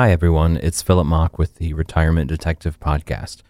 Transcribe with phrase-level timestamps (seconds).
[0.00, 0.56] Hi, everyone.
[0.56, 3.42] It's Philip Mock with the Retirement Detective Podcast.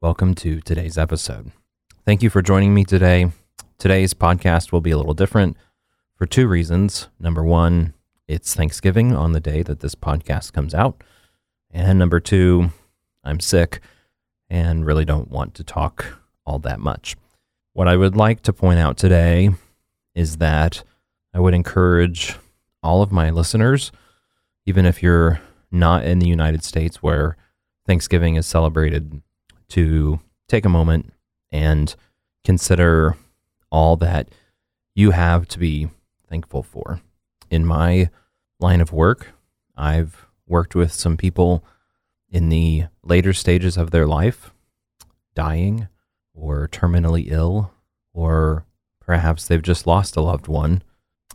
[0.00, 1.52] Welcome to today's episode.
[2.04, 3.30] Thank you for joining me today.
[3.78, 5.56] Today's podcast will be a little different
[6.16, 7.06] for two reasons.
[7.20, 7.94] Number one,
[8.26, 11.04] it's Thanksgiving on the day that this podcast comes out.
[11.70, 12.72] And number two,
[13.22, 13.78] I'm sick
[14.50, 17.14] and really don't want to talk all that much.
[17.74, 19.50] What I would like to point out today
[20.16, 20.82] is that
[21.32, 22.34] I would encourage
[22.82, 23.92] all of my listeners,
[24.66, 25.40] even if you're
[25.72, 27.36] not in the United States where
[27.86, 29.22] Thanksgiving is celebrated,
[29.68, 31.12] to take a moment
[31.50, 31.94] and
[32.44, 33.16] consider
[33.70, 34.28] all that
[34.94, 35.88] you have to be
[36.28, 37.00] thankful for.
[37.50, 38.10] In my
[38.60, 39.32] line of work,
[39.76, 41.64] I've worked with some people
[42.30, 44.52] in the later stages of their life,
[45.34, 45.88] dying
[46.34, 47.72] or terminally ill,
[48.12, 48.66] or
[49.00, 50.82] perhaps they've just lost a loved one.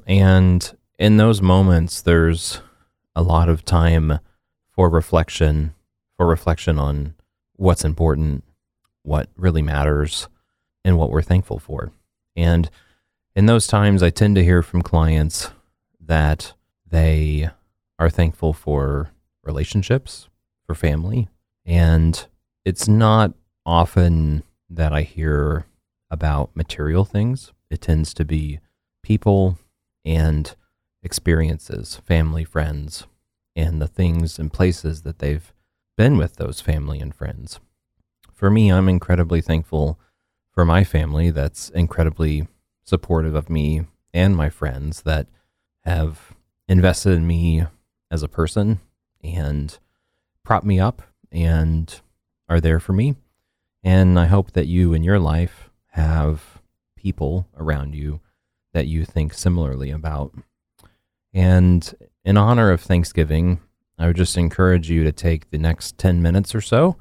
[0.06, 2.62] And in those moments, there's
[3.16, 4.20] a lot of time
[4.78, 5.74] for reflection,
[6.18, 7.16] for reflection on
[7.56, 8.44] what's important,
[9.02, 10.28] what really matters,
[10.86, 11.92] and what we're thankful for.
[12.36, 12.70] And
[13.36, 15.50] in those times, I tend to hear from clients
[16.00, 16.54] that
[16.86, 17.50] they
[17.98, 19.10] are thankful for
[19.44, 20.30] relationships,
[20.68, 21.28] for family.
[21.66, 22.28] And
[22.64, 23.34] it's not
[23.66, 25.66] often that I hear
[26.12, 28.60] about material things, it tends to be
[29.02, 29.58] people
[30.06, 30.56] and
[31.02, 33.08] experiences, family, friends,
[33.58, 35.52] and the things and places that they've
[35.98, 37.60] been with those family and friends.
[38.34, 40.00] For me, I'm incredibly thankful
[40.52, 42.48] for my family that's incredibly
[42.84, 45.28] supportive of me and my friends that
[45.84, 46.36] have
[46.68, 47.66] invested in me
[48.12, 48.80] as a person
[49.24, 49.80] and
[50.44, 52.00] prop me up and
[52.48, 53.16] are there for me.
[53.84, 56.62] And I hope that you in your life have
[56.96, 58.20] people around you
[58.74, 60.36] that you think similarly about.
[61.34, 61.94] And
[62.28, 63.62] in honor of Thanksgiving,
[63.98, 66.98] I would just encourage you to take the next 10 minutes or so,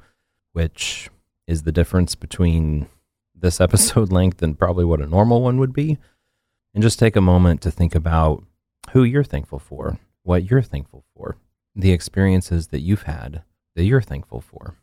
[0.53, 1.09] which
[1.47, 2.87] is the difference between
[3.35, 5.97] this episode length and probably what a normal one would be,
[6.73, 8.41] and just take a moment to think about
[8.91, 11.35] who you're thankful for, what you're thankful for,
[11.75, 13.43] the experiences that you've had
[13.75, 14.75] that you're thankful for.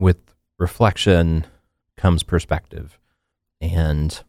[0.00, 1.44] With reflection
[1.98, 2.98] comes perspective.
[3.60, 4.22] And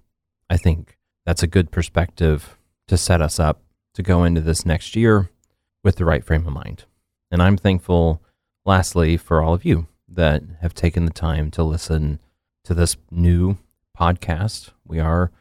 [0.49, 2.57] I think that's a good perspective
[2.89, 3.61] to set us up
[3.93, 5.29] to go into this next year
[5.87, 6.83] with the right frame of mind.
[7.31, 8.21] And I'm thankful,
[8.65, 12.19] lastly, for all of you that have taken the time to listen
[12.65, 13.57] to this new
[13.97, 14.71] podcast.
[14.85, 15.31] We are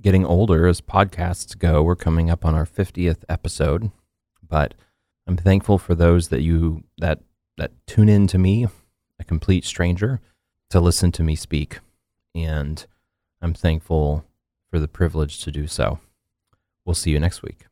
[0.00, 1.82] getting older as podcasts go.
[1.82, 3.90] We're coming up on our 50th episode,
[4.48, 4.74] but
[5.26, 7.18] I'm thankful for those that you that
[7.56, 8.68] that tune in to me,
[9.18, 10.20] a complete stranger,
[10.70, 11.80] to listen to me speak.
[12.32, 12.86] And
[13.42, 14.24] I'm thankful
[14.70, 15.98] for the privilege to do so.
[16.84, 17.66] We'll see you next week.